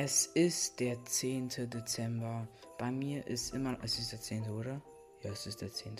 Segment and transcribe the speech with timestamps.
[0.00, 1.48] Es ist der 10.
[1.70, 2.46] Dezember.
[2.78, 3.76] Bei mir ist immer.
[3.82, 4.48] Es ist der 10.
[4.48, 4.80] oder?
[5.24, 5.96] Ja, es ist der 10.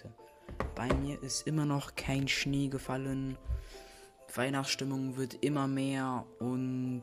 [0.77, 3.37] Bei mir ist immer noch kein Schnee gefallen.
[4.32, 7.03] Weihnachtsstimmung wird immer mehr und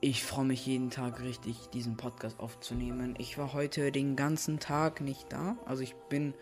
[0.00, 3.14] ich freue mich jeden Tag richtig, diesen Podcast aufzunehmen.
[3.16, 5.56] Ich war heute den ganzen Tag nicht da.
[5.64, 6.34] Also ich bin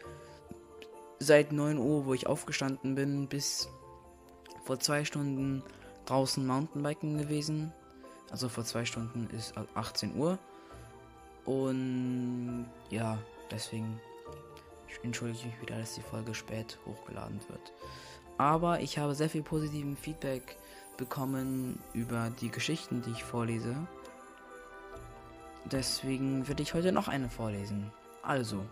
[1.18, 3.68] seit 9 Uhr, wo ich aufgestanden bin, bis
[4.64, 5.62] vor zwei Stunden
[6.07, 7.75] draußen Mountainbiken gewesen.
[8.33, 10.38] Also vor zwei Stunden ist 18 Uhr.
[11.45, 13.19] Und ja,
[13.51, 14.01] deswegen
[15.02, 17.73] entschuldige ich mich wieder, dass die Folge spät hochgeladen wird.
[18.39, 20.56] Aber ich habe sehr viel positiven Feedback
[20.97, 23.77] bekommen über die Geschichten, die ich vorlese.
[25.67, 27.92] Deswegen werde ich heute noch eine vorlesen.
[28.23, 28.64] Also,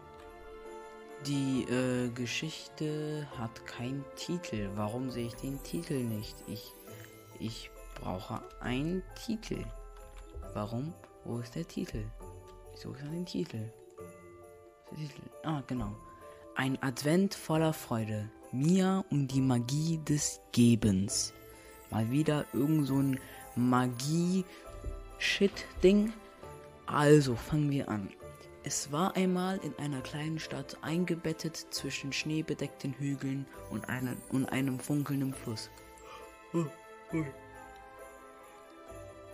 [1.27, 4.71] die äh, Geschichte hat keinen Titel.
[4.75, 6.37] Warum sehe ich den Titel nicht?
[6.47, 6.73] Ich,
[7.39, 7.71] ich
[8.01, 9.65] brauche einen Titel.
[10.55, 10.95] Warum?
[11.25, 12.03] Wo ist der Titel?
[12.75, 13.71] Ich suche den Titel.
[14.91, 15.23] Der Titel.
[15.43, 15.95] Ah, genau.
[16.57, 18.29] Ein Advent voller Freude.
[18.53, 21.33] Mia und die Magie des Gebens.
[21.91, 23.21] Mal wieder irgend so ein
[23.55, 26.13] Magie-Shit-Ding.
[26.87, 28.11] Also fangen wir an.
[28.63, 34.79] Es war einmal in einer kleinen Stadt eingebettet zwischen schneebedeckten Hügeln und, einer, und einem
[34.79, 35.71] funkelnden Fluss.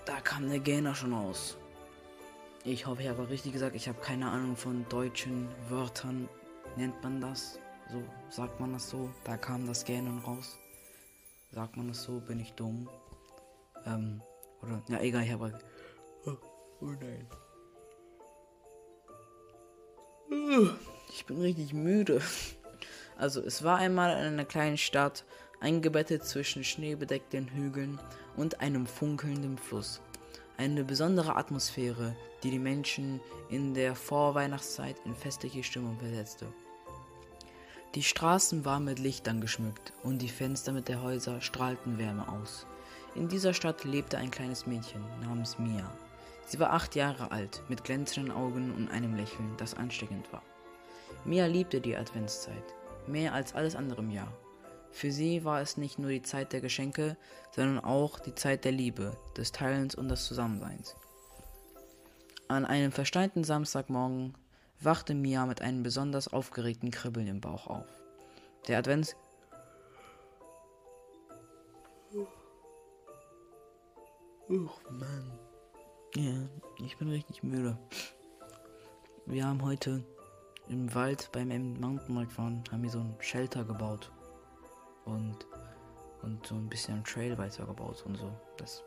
[0.07, 1.59] Da kam der Gähner schon aus.
[2.65, 6.29] Ich hoffe, ich habe richtig gesagt, ich habe keine Ahnung von deutschen Wörtern.
[6.77, 7.59] Nennt man das?
[7.91, 9.11] So, sagt man das so?
[9.25, 10.59] Da kam das Gähnen raus.
[11.51, 12.21] Sagt man das so?
[12.21, 12.89] Bin ich dumm?
[13.85, 14.23] Ähm,
[14.63, 15.59] oder, ja, egal, ich habe.
[16.25, 16.37] Oh,
[16.81, 17.27] oh nein.
[21.09, 22.21] Ich bin richtig müde.
[23.17, 25.25] Also, es war einmal in einer kleinen Stadt,
[25.67, 27.99] eingebettet zwischen schneebedeckten Hügeln
[28.37, 30.01] und einem funkelnden Fluss.
[30.57, 32.15] Eine besondere Atmosphäre,
[32.45, 36.47] die die Menschen in der Vorweihnachtszeit in festliche Stimmung versetzte.
[37.97, 42.65] Die Straßen waren mit Lichtern geschmückt und die Fenster mit der Häuser strahlten Wärme aus.
[43.17, 45.91] In dieser Stadt lebte ein kleines Mädchen namens Mia.
[46.47, 50.45] Sie war acht Jahre alt, mit glänzenden Augen und einem Lächeln, das ansteckend war.
[51.25, 52.75] Mia liebte die Adventszeit,
[53.09, 54.33] mehr als alles andere im Jahr.
[54.97, 57.19] Für sie war es nicht nur die Zeit der Geschenke,
[57.51, 60.97] sondern auch die Zeit der Liebe, des Teilens und des Zusammenseins.
[62.49, 64.33] An einem versteinten Samstagmorgen
[64.81, 67.85] wachte Mia mit einem besonders aufgeregten Kribbeln im Bauch auf.
[68.69, 69.15] Der Advents
[74.49, 75.39] Uch, Mann.
[76.15, 76.49] Ja,
[76.83, 77.77] ich bin richtig müde.
[79.27, 80.03] Wir haben heute
[80.71, 84.11] im Wald beim Mountainbike fahren, haben wir so ein Shelter gebaut.
[85.07, 85.47] Und,
[86.23, 88.31] und so ein bisschen Trail weitergebaut und so.
[88.59, 88.85] Das ist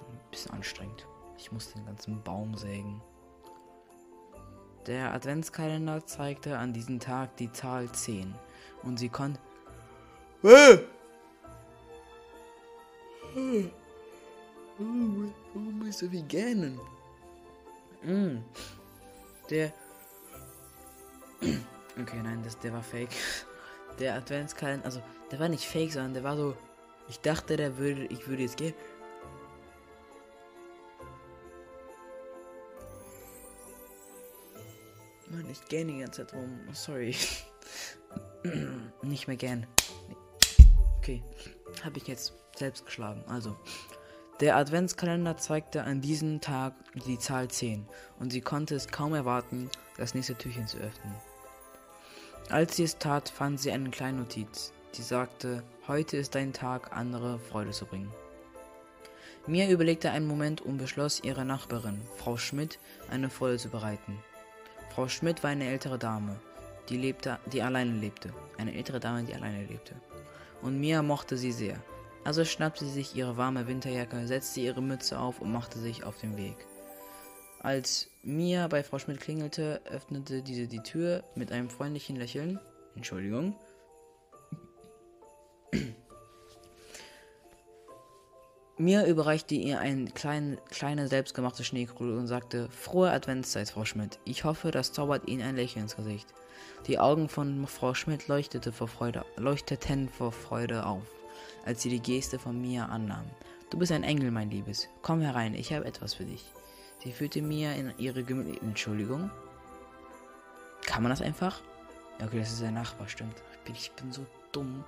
[0.00, 1.06] ein bisschen anstrengend.
[1.38, 3.00] Ich muss den ganzen Baum sägen.
[4.86, 8.34] Der Adventskalender zeigte an diesem Tag die Zahl 10
[8.82, 9.40] und sie konnte.
[14.78, 16.80] Warum bist du wie gähnen?
[18.02, 18.38] Mm.
[19.50, 19.72] Der.
[22.00, 23.10] Okay, nein, das, der war fake.
[23.98, 26.56] Der Adventskalender, also der war nicht fake, sondern der war so.
[27.08, 28.74] Ich dachte, der würde, ich würde jetzt gehen.
[35.30, 36.60] Mann, ich gähne die ganze Zeit rum.
[36.72, 37.14] Sorry.
[39.02, 39.66] nicht mehr gern.
[40.98, 41.22] Okay,
[41.84, 43.24] habe ich jetzt selbst geschlagen.
[43.26, 43.56] Also,
[44.40, 46.74] der Adventskalender zeigte an diesem Tag
[47.06, 47.88] die Zahl 10
[48.18, 51.14] und sie konnte es kaum erwarten, das nächste Türchen zu öffnen.
[52.50, 56.96] Als sie es tat, fand sie eine kleine Notiz, die sagte, heute ist dein Tag,
[56.96, 58.10] andere Freude zu bringen.
[59.46, 62.78] Mia überlegte einen Moment und beschloss, ihrer Nachbarin, Frau Schmidt,
[63.10, 64.18] eine Freude zu bereiten.
[64.94, 66.40] Frau Schmidt war eine ältere Dame,
[66.88, 68.32] die, lebte, die alleine lebte.
[68.56, 69.94] Eine ältere Dame, die alleine lebte.
[70.62, 71.76] Und Mia mochte sie sehr.
[72.24, 76.18] Also schnappte sie sich ihre warme Winterjacke, setzte ihre Mütze auf und machte sich auf
[76.18, 76.56] den Weg.
[77.60, 82.60] Als Mia bei Frau Schmidt klingelte, öffnete diese die Tür mit einem freundlichen Lächeln.
[82.94, 83.56] Entschuldigung.
[88.76, 94.20] Mia überreichte ihr eine klein, kleine selbstgemachte Schneekugel und sagte: Frohe Adventszeit, Frau Schmidt.
[94.24, 96.28] Ich hoffe, das zaubert Ihnen ein Lächeln ins Gesicht.
[96.86, 101.02] Die Augen von Frau Schmidt leuchtete vor Freude, leuchteten vor Freude auf
[101.64, 103.26] als sie die Geste von Mia annahm.
[103.70, 104.88] Du bist ein Engel, mein Liebes.
[105.02, 106.44] Komm herein, ich habe etwas für dich.
[107.02, 108.60] Sie führte Mia in ihre gemütliche.
[108.62, 109.30] Entschuldigung?
[110.86, 111.62] Kann man das einfach?
[112.18, 113.42] Ja, okay, das ist der Nachbar, stimmt.
[113.72, 114.84] Ich bin, so dumm.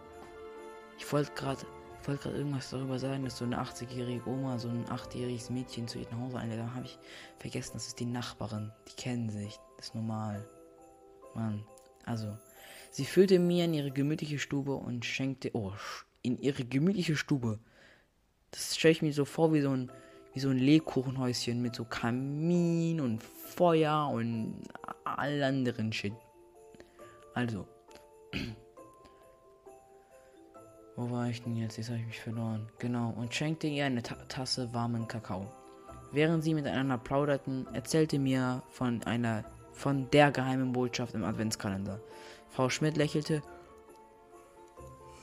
[0.98, 1.66] Ich wollte gerade
[2.06, 5.98] wollte gerade irgendwas darüber sagen, dass so eine 80-jährige Oma so ein 8-jähriges Mädchen zu
[5.98, 6.58] ihr nach Hause einlädt.
[6.58, 6.98] Da habe ich
[7.38, 8.72] vergessen, das ist die Nachbarin.
[8.88, 9.58] Die kennen sich.
[9.76, 10.48] Das ist normal.
[11.34, 11.64] Mann.
[12.04, 12.36] Also,
[12.90, 15.50] sie führte mir in ihre gemütliche Stube und schenkte.
[15.54, 15.72] Oh,
[16.22, 17.58] in ihre gemütliche Stube.
[18.50, 19.92] Das stelle ich mir so vor wie so ein,
[20.32, 24.62] wie so ein Lebkuchenhäuschen mit so Kamin und Feuer und
[25.04, 26.12] all anderen Shit.
[27.34, 27.66] Also.
[30.96, 31.78] Wo war ich denn jetzt?
[31.78, 32.68] Jetzt habe ich mich verloren.
[32.78, 33.14] Genau.
[33.16, 35.50] Und schenkte ihr eine Ta Tasse warmen Kakao.
[36.12, 42.00] Während sie miteinander plauderten, erzählte mir von einer von der geheimen Botschaft im Adventskalender.
[42.50, 43.42] Frau Schmidt lächelte.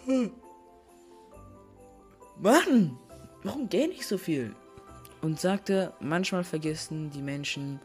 [0.06, 0.32] Hm.
[2.40, 2.98] Mann,
[3.44, 4.56] warum gähne ich so viel?
[5.22, 7.80] Und sagte, manchmal vergessen die Menschen,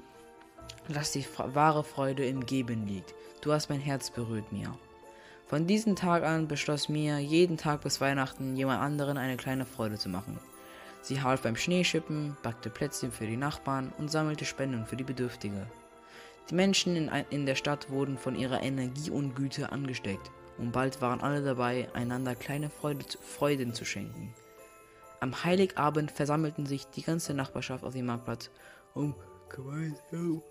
[0.88, 3.14] dass die wahre Freude im Geben liegt.
[3.40, 4.76] Du hast mein Herz berührt, Mia.
[5.46, 9.98] Von diesem Tag an beschloss Mia, jeden Tag bis Weihnachten jemand anderen eine kleine Freude
[9.98, 10.38] zu machen.
[11.02, 15.66] Sie half beim Schneeschippen, backte Plätzchen für die Nachbarn und sammelte Spenden für die Bedürftige.
[16.48, 21.20] Die Menschen in, der Stadt wurden von ihrer Energie und Güte angesteckt und bald waren
[21.20, 24.32] alle dabei, einander kleine Freude, Freuden zu schenken.
[25.22, 28.50] Am Heiligabend versammelten sich die ganze Nachbarschaft auf dem Marktplatz,
[28.92, 29.14] um
[29.48, 30.42] gemeinsam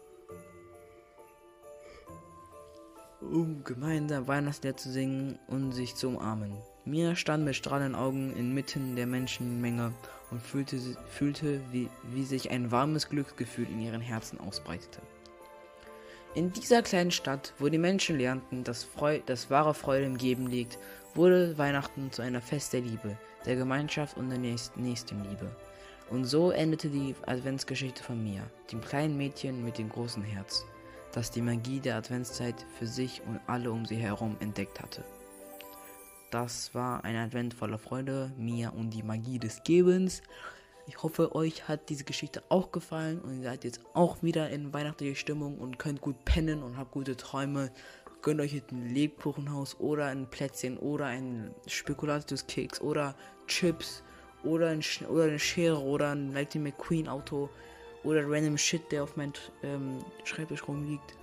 [3.20, 6.54] um gemeinsam Weihnachtslieder zu singen und sich zu umarmen.
[6.86, 9.92] Mia stand mit strahlenden Augen inmitten der Menschenmenge
[10.32, 10.80] und fühlte,
[11.10, 15.02] fühlte wie, wie sich ein warmes Glücksgefühl in ihren Herzen ausbreitete.
[16.34, 20.48] In dieser kleinen Stadt, wo die Menschen lernten, dass, Freu dass wahre Freude im Geben
[20.48, 20.78] liegt,
[21.14, 25.56] wurde Weihnachten zu einer Fest der Liebe, der Gemeinschaft und der Nächstenliebe.
[26.10, 30.66] Und so endete die Adventsgeschichte von Mia, dem kleinen Mädchen mit dem großen Herz
[31.12, 35.04] das die Magie der Adventszeit für sich und alle um sie herum entdeckt hatte.
[36.30, 40.22] Das war ein Advent voller Freude, mir und die Magie des Gebens.
[40.92, 44.74] Ich hoffe, euch hat diese Geschichte auch gefallen und ihr seid jetzt auch wieder in
[44.74, 47.72] weihnachtlicher Stimmung und könnt gut pennen und habt gute Träume.
[48.22, 53.16] Gönnt euch ein Lebkuchenhaus oder ein Plätzchen oder ein Spekulatiuskeks oder
[53.48, 54.04] Chips
[54.44, 57.50] oder, ein, oder eine Schere oder ein Lightning McQueen Auto
[58.04, 59.32] oder random Shit, der auf meinem
[59.64, 61.16] ähm, Schreibtisch rumliegt.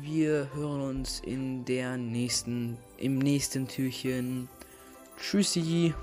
[0.00, 4.48] Wir hören uns in der nächsten, im nächsten Türchen.
[5.16, 5.94] Tschüssi.